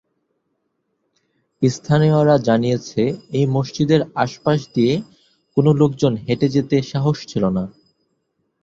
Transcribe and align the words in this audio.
স্থানীয়রা 1.61 2.35
জানিয়েছে 2.47 3.01
এই 3.31 3.45
মসজিদের 3.47 4.01
আশপাশ 4.15 4.59
দিয়ে 4.75 4.93
কোন 5.57 5.65
লোকজন 5.81 6.13
হেটে 6.25 6.47
যেতে 6.49 6.75
সাহস 6.91 7.17
ছিলনা। 7.27 7.63